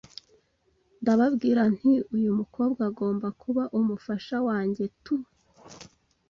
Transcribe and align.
ndababwira 1.01 1.61
nti 1.75 1.93
uyu 2.15 2.31
mukobwa 2.39 2.81
agomba 2.89 3.27
kuba 3.41 3.63
umufasha 3.79 4.35
wanjye 4.47 4.83
tu, 5.03 5.15